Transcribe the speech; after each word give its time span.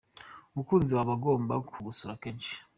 Umukunzi 0.53 0.89
wawe 0.91 1.03
aba 1.05 1.13
agomba 1.17 1.53
kugusura 1.69 2.19
kenshi. 2.21 2.55